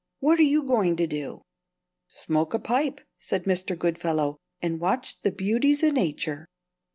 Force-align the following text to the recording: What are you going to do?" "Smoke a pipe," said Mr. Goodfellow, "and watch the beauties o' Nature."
What 0.17 0.39
are 0.39 0.41
you 0.41 0.63
going 0.63 0.95
to 0.95 1.05
do?" 1.05 1.43
"Smoke 2.07 2.55
a 2.55 2.59
pipe," 2.59 3.01
said 3.19 3.43
Mr. 3.43 3.77
Goodfellow, 3.77 4.37
"and 4.59 4.79
watch 4.79 5.19
the 5.21 5.31
beauties 5.31 5.83
o' 5.83 5.91
Nature." 5.91 6.47